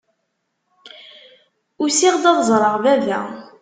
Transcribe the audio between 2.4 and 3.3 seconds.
ẓreɣ baba.